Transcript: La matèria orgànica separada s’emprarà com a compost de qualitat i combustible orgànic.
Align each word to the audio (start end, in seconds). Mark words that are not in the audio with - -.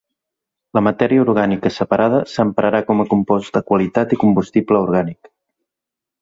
La 0.77 0.81
matèria 0.85 1.25
orgànica 1.25 1.71
separada 1.75 2.21
s’emprarà 2.31 2.79
com 2.87 3.03
a 3.03 3.05
compost 3.13 3.59
de 3.59 3.63
qualitat 3.69 4.17
i 4.19 4.21
combustible 4.25 4.83
orgànic. 4.89 5.31